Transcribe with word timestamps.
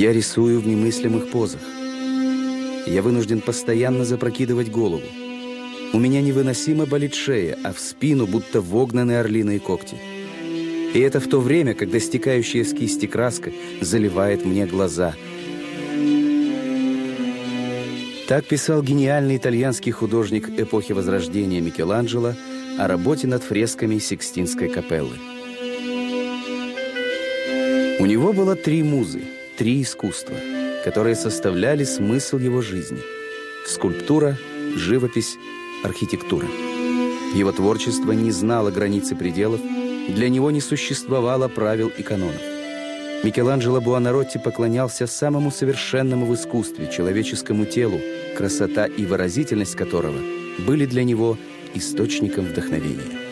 Я 0.00 0.14
рисую 0.14 0.60
в 0.60 0.66
немыслимых 0.66 1.28
позах. 1.28 1.60
Я 2.86 3.02
вынужден 3.02 3.42
постоянно 3.42 4.06
запрокидывать 4.06 4.70
голову. 4.70 5.04
У 5.92 5.98
меня 5.98 6.22
невыносимо 6.22 6.86
болит 6.86 7.14
шея, 7.14 7.58
а 7.62 7.74
в 7.74 7.80
спину 7.80 8.26
будто 8.26 8.62
вогнаны 8.62 9.18
орлиные 9.18 9.60
когти. 9.60 9.98
И 10.94 10.98
это 11.00 11.20
в 11.20 11.28
то 11.28 11.38
время, 11.38 11.74
когда 11.74 12.00
стекающая 12.00 12.64
с 12.64 12.72
кисти 12.72 13.04
краска 13.04 13.52
заливает 13.82 14.46
мне 14.46 14.64
глаза. 14.64 15.14
Так 18.26 18.46
писал 18.46 18.82
гениальный 18.82 19.36
итальянский 19.36 19.92
художник 19.92 20.48
эпохи 20.58 20.92
Возрождения 20.92 21.60
Микеланджело 21.60 22.32
о 22.78 22.88
работе 22.88 23.26
над 23.26 23.42
фресками 23.42 23.98
Сикстинской 23.98 24.70
капеллы. 24.70 25.18
У 27.98 28.06
него 28.06 28.32
было 28.32 28.56
три 28.56 28.82
музы, 28.82 29.24
три 29.60 29.82
искусства, 29.82 30.36
которые 30.86 31.14
составляли 31.14 31.84
смысл 31.84 32.38
его 32.38 32.62
жизни. 32.62 33.02
Скульптура, 33.66 34.38
живопись 34.74 35.36
архитектура. 35.84 36.46
Его 37.34 37.52
творчество 37.52 38.12
не 38.12 38.30
знало 38.30 38.70
границы 38.70 39.14
пределов, 39.14 39.60
для 40.08 40.30
него 40.30 40.50
не 40.50 40.62
существовало 40.62 41.48
правил 41.48 41.92
и 41.94 42.02
канонов. 42.02 42.40
Микеланджело 43.22 43.82
Буонаротти 43.82 44.38
поклонялся 44.38 45.06
самому 45.06 45.50
совершенному 45.50 46.24
в 46.24 46.34
искусстве, 46.34 46.90
человеческому 46.90 47.66
телу, 47.66 48.00
красота 48.38 48.86
и 48.86 49.04
выразительность 49.04 49.76
которого 49.76 50.16
были 50.66 50.86
для 50.86 51.04
него 51.04 51.36
источником 51.74 52.46
вдохновения. 52.46 53.29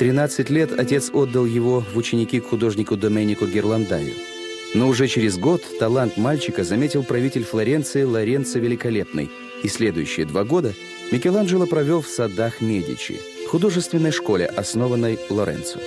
13 0.00 0.50
лет 0.50 0.72
отец 0.76 1.10
отдал 1.12 1.44
его 1.46 1.84
в 1.94 1.96
ученики 1.96 2.40
к 2.40 2.48
художнику 2.48 2.96
Доменико 2.96 3.46
Герландаю– 3.46 4.14
но 4.72 4.88
уже 4.88 5.08
через 5.08 5.36
год 5.36 5.62
талант 5.78 6.16
мальчика 6.16 6.62
заметил 6.62 7.02
правитель 7.02 7.44
Флоренции 7.44 8.04
Лоренцо 8.04 8.60
Великолепный, 8.60 9.30
и 9.62 9.68
следующие 9.68 10.26
два 10.26 10.44
года 10.44 10.74
Микеланджело 11.10 11.66
провел 11.66 12.02
в 12.02 12.08
садах 12.08 12.60
Медичи, 12.60 13.20
художественной 13.48 14.12
школе, 14.12 14.46
основанной 14.46 15.18
Лоренцо. 15.28 15.80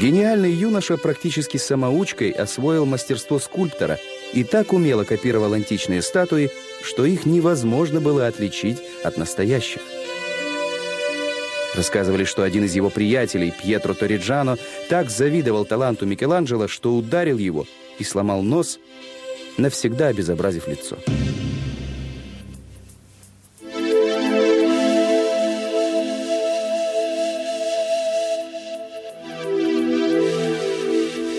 Гениальный 0.00 0.52
юноша 0.52 0.96
практически 0.96 1.56
самоучкой 1.56 2.30
освоил 2.30 2.86
мастерство 2.86 3.40
скульптора 3.40 3.98
и 4.32 4.44
так 4.44 4.72
умело 4.72 5.02
копировал 5.02 5.52
античные 5.52 6.02
статуи, 6.02 6.50
что 6.84 7.04
их 7.04 7.26
невозможно 7.26 8.00
было 8.00 8.28
отличить 8.28 8.78
от 9.02 9.18
настоящих. 9.18 9.80
Рассказывали, 11.74 12.24
что 12.24 12.42
один 12.42 12.64
из 12.64 12.74
его 12.74 12.90
приятелей, 12.90 13.52
Пьетро 13.52 13.94
Ториджано, 13.94 14.58
так 14.88 15.08
завидовал 15.08 15.64
таланту 15.64 16.04
Микеланджело, 16.04 16.66
что 16.66 16.94
ударил 16.94 17.38
его 17.38 17.66
и 17.98 18.04
сломал 18.04 18.42
нос, 18.42 18.78
навсегда 19.56 20.08
обезобразив 20.08 20.66
лицо. 20.66 20.96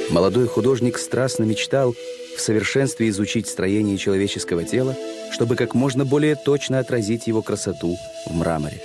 Молодой 0.09 0.47
художник 0.47 0.97
страстно 0.97 1.43
мечтал 1.43 1.95
в 2.37 2.41
совершенстве 2.41 3.09
изучить 3.09 3.47
строение 3.47 3.97
человеческого 3.97 4.63
тела, 4.63 4.95
чтобы 5.31 5.55
как 5.55 5.73
можно 5.73 6.05
более 6.05 6.35
точно 6.35 6.79
отразить 6.79 7.27
его 7.27 7.41
красоту 7.41 7.97
в 8.25 8.35
мраморе. 8.35 8.81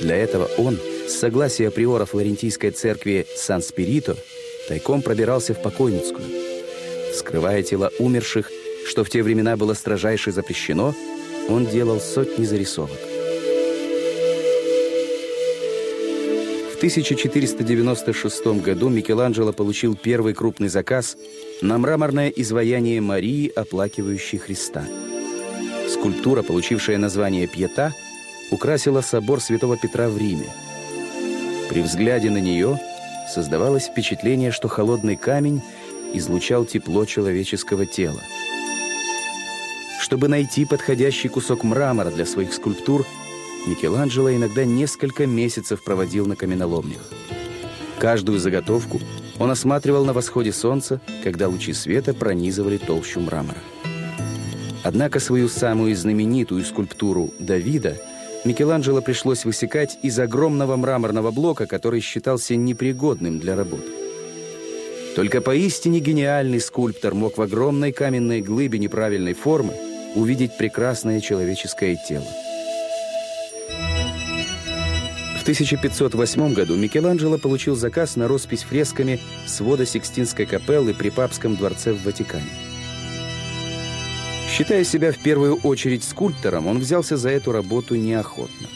Для 0.00 0.16
этого 0.16 0.48
он, 0.58 0.78
с 1.08 1.12
согласия 1.12 1.70
приора 1.70 2.04
флорентийской 2.04 2.70
церкви 2.70 3.26
Сан-Спирито, 3.34 4.16
тайком 4.68 5.02
пробирался 5.02 5.54
в 5.54 5.62
покойницкую. 5.62 6.26
Вскрывая 7.12 7.62
тела 7.62 7.90
умерших, 7.98 8.50
что 8.86 9.02
в 9.02 9.10
те 9.10 9.22
времена 9.22 9.56
было 9.56 9.74
строжайше 9.74 10.30
запрещено, 10.30 10.94
он 11.48 11.66
делал 11.66 12.00
сотни 12.00 12.44
зарисовок. 12.44 12.98
В 16.72 16.76
1496 16.76 18.46
году 18.62 18.88
Микеланджело 18.88 19.52
получил 19.52 19.96
первый 19.96 20.32
крупный 20.32 20.68
заказ 20.68 21.16
на 21.60 21.76
мраморное 21.76 22.28
изваяние 22.28 23.00
Марии, 23.00 23.50
оплакивающей 23.52 24.38
Христа. 24.38 24.84
Скульптура, 25.88 26.42
получившая 26.42 26.98
название 26.98 27.48
«Пьета», 27.48 27.92
украсила 28.50 29.00
собор 29.00 29.40
Святого 29.40 29.76
Петра 29.76 30.08
в 30.08 30.16
Риме. 30.16 30.46
При 31.68 31.82
взгляде 31.82 32.30
на 32.30 32.38
нее 32.38 32.80
создавалось 33.32 33.86
впечатление, 33.86 34.52
что 34.52 34.68
холодный 34.68 35.16
камень 35.16 35.62
излучал 36.14 36.64
тепло 36.64 37.04
человеческого 37.04 37.84
тела. 37.84 38.20
Чтобы 40.00 40.28
найти 40.28 40.64
подходящий 40.64 41.28
кусок 41.28 41.64
мрамора 41.64 42.10
для 42.10 42.24
своих 42.24 42.54
скульптур, 42.54 43.04
Микеланджело 43.66 44.32
иногда 44.32 44.64
несколько 44.64 45.26
месяцев 45.26 45.82
проводил 45.84 46.24
на 46.26 46.36
каменоломнях. 46.36 47.02
Каждую 47.98 48.38
заготовку 48.38 49.00
он 49.38 49.50
осматривал 49.50 50.06
на 50.06 50.14
восходе 50.14 50.52
солнца, 50.52 51.00
когда 51.22 51.48
лучи 51.48 51.74
света 51.74 52.14
пронизывали 52.14 52.78
толщу 52.78 53.20
мрамора. 53.20 53.58
Однако 54.84 55.20
свою 55.20 55.48
самую 55.48 55.94
знаменитую 55.96 56.64
скульптуру 56.64 57.30
Давида– 57.38 57.98
Микеланджело 58.44 59.00
пришлось 59.02 59.44
высекать 59.44 59.98
из 60.02 60.18
огромного 60.18 60.76
мраморного 60.76 61.30
блока, 61.30 61.66
который 61.66 62.00
считался 62.00 62.54
непригодным 62.56 63.38
для 63.40 63.56
работы. 63.56 63.90
Только 65.16 65.40
поистине 65.40 65.98
гениальный 65.98 66.60
скульптор 66.60 67.14
мог 67.14 67.38
в 67.38 67.42
огромной 67.42 67.92
каменной 67.92 68.40
глыбе 68.40 68.78
неправильной 68.78 69.34
формы 69.34 69.74
увидеть 70.14 70.56
прекрасное 70.56 71.20
человеческое 71.20 71.96
тело. 71.96 72.26
В 75.38 75.42
1508 75.42 76.52
году 76.52 76.76
Микеланджело 76.76 77.38
получил 77.38 77.74
заказ 77.74 78.16
на 78.16 78.28
роспись 78.28 78.62
фресками 78.62 79.18
свода 79.46 79.86
Сикстинской 79.86 80.46
капеллы 80.46 80.94
при 80.94 81.10
Папском 81.10 81.56
дворце 81.56 81.92
в 81.92 82.04
Ватикане. 82.04 82.67
Считая 84.58 84.82
себя 84.82 85.12
в 85.12 85.18
первую 85.18 85.54
очередь 85.58 86.02
скульптором, 86.02 86.66
он 86.66 86.80
взялся 86.80 87.16
за 87.16 87.30
эту 87.30 87.52
работу 87.52 87.94
неохотно. 87.94 88.66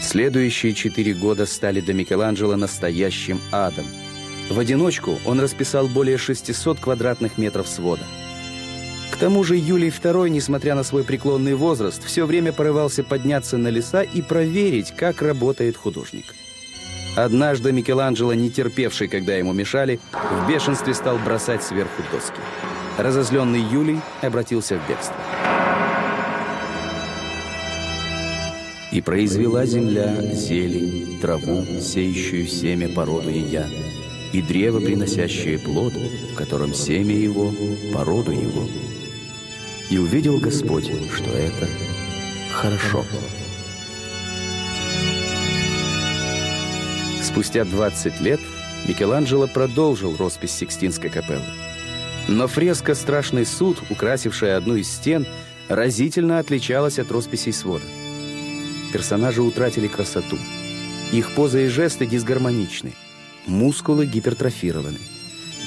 Следующие 0.00 0.72
четыре 0.72 1.12
года 1.12 1.44
стали 1.44 1.82
для 1.82 1.92
Микеланджело 1.92 2.56
настоящим 2.56 3.42
адом. 3.50 3.84
В 4.48 4.58
одиночку 4.58 5.18
он 5.26 5.38
расписал 5.38 5.86
более 5.86 6.16
600 6.16 6.80
квадратных 6.80 7.36
метров 7.36 7.68
свода. 7.68 8.04
К 9.10 9.18
тому 9.18 9.44
же 9.44 9.54
Юлий 9.54 9.90
II, 9.90 10.30
несмотря 10.30 10.74
на 10.74 10.82
свой 10.82 11.04
преклонный 11.04 11.54
возраст, 11.54 12.02
все 12.02 12.24
время 12.24 12.54
порывался 12.54 13.04
подняться 13.04 13.58
на 13.58 13.68
леса 13.68 14.00
и 14.00 14.22
проверить, 14.22 14.94
как 14.96 15.20
работает 15.20 15.76
художник. 15.76 16.34
Однажды 17.16 17.70
Микеланджело, 17.70 18.32
не 18.32 18.50
терпевший, 18.50 19.08
когда 19.08 19.36
ему 19.36 19.52
мешали, 19.52 20.00
в 20.10 20.48
бешенстве 20.48 20.94
стал 20.94 21.18
бросать 21.18 21.62
сверху 21.62 22.02
доски. 22.10 22.40
Разозленный 22.98 23.60
Юлий 23.60 24.00
обратился 24.20 24.78
в 24.78 24.88
бегство. 24.88 25.16
И 28.90 29.00
произвела 29.00 29.64
земля 29.64 30.14
зелень, 30.34 31.18
траву, 31.18 31.64
сеющую 31.80 32.46
семя 32.46 32.90
породу 32.90 33.30
я, 33.30 33.66
и 34.32 34.42
древо, 34.42 34.80
приносящее 34.80 35.58
плод, 35.58 35.94
в 35.94 36.34
котором 36.34 36.74
семя 36.74 37.16
его, 37.16 37.50
породу 37.94 38.32
его. 38.32 38.68
И 39.88 39.96
увидел 39.96 40.38
Господь, 40.38 40.90
что 41.10 41.30
это 41.30 41.68
хорошо. 42.52 43.04
Спустя 47.22 47.64
20 47.64 48.20
лет 48.20 48.40
Микеланджело 48.86 49.46
продолжил 49.46 50.14
роспись 50.16 50.52
Сикстинской 50.52 51.08
капеллы. 51.08 51.40
Но 52.28 52.46
фреска 52.46 52.94
«Страшный 52.94 53.44
суд», 53.44 53.78
украсившая 53.90 54.56
одну 54.56 54.76
из 54.76 54.88
стен, 54.88 55.26
разительно 55.68 56.38
отличалась 56.38 56.98
от 56.98 57.10
росписей 57.10 57.52
свода. 57.52 57.84
Персонажи 58.92 59.42
утратили 59.42 59.88
красоту. 59.88 60.38
Их 61.12 61.30
позы 61.32 61.66
и 61.66 61.68
жесты 61.68 62.06
дисгармоничны. 62.06 62.94
Мускулы 63.46 64.06
гипертрофированы. 64.06 64.98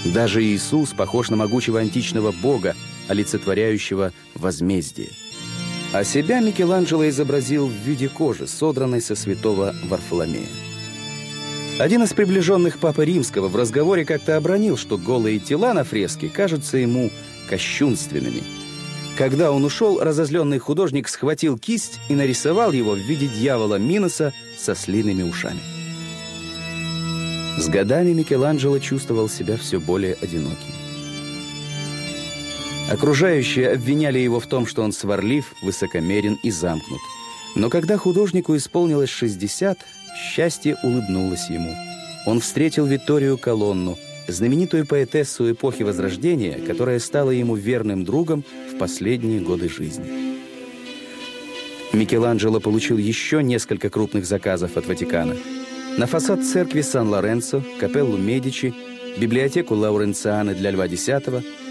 Даже 0.05 0.43
Иисус 0.43 0.93
похож 0.93 1.29
на 1.29 1.35
могучего 1.35 1.79
античного 1.79 2.31
бога, 2.31 2.75
олицетворяющего 3.07 4.13
возмездие. 4.35 5.09
А 5.91 6.03
себя 6.03 6.39
Микеланджело 6.39 7.07
изобразил 7.09 7.67
в 7.67 7.71
виде 7.71 8.09
кожи, 8.09 8.47
содранной 8.47 9.01
со 9.01 9.15
святого 9.15 9.75
Варфоломея. 9.85 10.47
Один 11.77 12.03
из 12.03 12.13
приближенных 12.13 12.79
Папы 12.79 13.03
Римского 13.03 13.49
в 13.49 13.55
разговоре 13.57 14.05
как-то 14.05 14.37
обронил, 14.37 14.77
что 14.77 14.97
голые 14.97 15.39
тела 15.39 15.73
на 15.73 15.83
фреске 15.83 16.29
кажутся 16.29 16.77
ему 16.77 17.11
кощунственными. 17.49 18.43
Когда 19.17 19.51
он 19.51 19.65
ушел, 19.65 19.99
разозленный 19.99 20.57
художник 20.57 21.09
схватил 21.09 21.57
кисть 21.57 21.99
и 22.07 22.15
нарисовал 22.15 22.71
его 22.71 22.93
в 22.93 22.99
виде 22.99 23.27
дьявола 23.27 23.75
Миноса 23.75 24.33
со 24.57 24.73
слиными 24.73 25.23
ушами. 25.23 25.59
С 27.59 27.67
годами 27.67 28.11
Микеланджело 28.13 28.79
чувствовал 28.79 29.27
себя 29.27 29.57
все 29.57 29.81
более 29.81 30.13
одиноким. 30.21 30.73
Окружающие 32.89 33.71
обвиняли 33.71 34.19
его 34.19 34.39
в 34.39 34.47
том, 34.47 34.65
что 34.65 34.81
он 34.81 34.93
сварлив, 34.93 35.53
высокомерен 35.61 36.39
и 36.41 36.51
замкнут. 36.51 37.01
Но 37.55 37.69
когда 37.69 37.97
художнику 37.97 38.55
исполнилось 38.55 39.09
60, 39.09 39.79
счастье 40.15 40.77
улыбнулось 40.83 41.49
ему. 41.49 41.75
Он 42.25 42.39
встретил 42.39 42.85
Викторию 42.85 43.37
Колонну, 43.37 43.97
знаменитую 44.27 44.87
поэтессу 44.87 45.51
эпохи 45.51 45.83
Возрождения, 45.83 46.59
которая 46.65 46.99
стала 46.99 47.31
ему 47.31 47.55
верным 47.55 48.03
другом 48.03 48.43
в 48.73 48.77
последние 48.77 49.41
годы 49.41 49.69
жизни. 49.69 50.35
Микеланджело 51.93 52.59
получил 52.59 52.97
еще 52.97 53.43
несколько 53.43 53.89
крупных 53.89 54.25
заказов 54.25 54.75
от 54.77 54.87
Ватикана. 54.87 55.35
На 55.97 56.07
фасад 56.07 56.43
церкви 56.43 56.81
Сан-Лоренцо, 56.81 57.63
капеллу 57.79 58.17
Медичи, 58.17 58.73
библиотеку 59.17 59.75
Лауренцианы 59.75 60.55
для 60.55 60.71
Льва 60.71 60.87
X, 60.87 61.09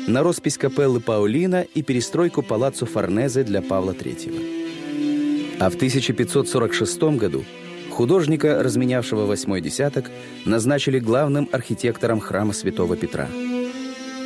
на 0.07 0.23
роспись 0.23 0.57
капеллы 0.57 1.01
Паулина 1.01 1.67
и 1.75 1.83
перестройку 1.83 2.43
палаццо 2.43 2.87
Форнезе 2.87 3.43
для 3.43 3.61
Павла 3.61 3.93
III. 3.93 5.57
А 5.61 5.69
в 5.69 5.77
1546 5.77 7.03
году 7.19 7.45
художника, 7.95 8.63
разменявшего 8.63 9.25
восьмой 9.25 9.61
десяток, 9.61 10.11
назначили 10.45 10.99
главным 10.99 11.49
архитектором 11.53 12.21
храма 12.21 12.53
святого 12.53 12.97
Петра. 12.97 13.29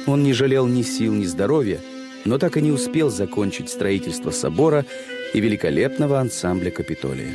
Он 0.07 0.23
не 0.23 0.33
жалел 0.33 0.67
ни 0.67 0.83
сил, 0.83 1.13
ни 1.13 1.25
здоровья, 1.25 1.79
но 2.25 2.39
так 2.39 2.57
и 2.57 2.63
не 2.63 2.73
успел 2.73 3.11
закончить 3.11 3.69
строительство 3.69 4.31
собора 4.31 4.85
и 5.35 5.41
великолепного 5.41 6.19
ансамбля 6.19 6.71
Капитолия. 6.71 7.33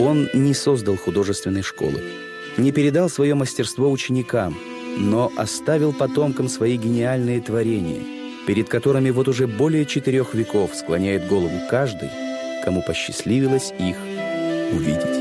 Он 0.00 0.28
не 0.34 0.52
создал 0.52 0.96
художественной 0.96 1.62
школы, 1.62 2.02
не 2.56 2.72
передал 2.72 3.08
свое 3.08 3.34
мастерство 3.34 3.90
ученикам, 3.90 4.58
но 4.98 5.32
оставил 5.36 5.92
потомкам 5.92 6.48
свои 6.48 6.76
гениальные 6.76 7.40
творения, 7.40 8.02
перед 8.46 8.68
которыми 8.68 9.10
вот 9.10 9.28
уже 9.28 9.46
более 9.46 9.86
четырех 9.86 10.34
веков 10.34 10.74
склоняет 10.74 11.28
голову 11.28 11.60
каждый, 11.70 12.10
кому 12.64 12.82
посчастливилось 12.82 13.72
их 13.78 13.96
увидеть. 14.72 15.11